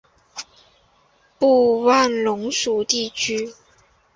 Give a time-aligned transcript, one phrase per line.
[1.37, 3.53] 布万龙属地区。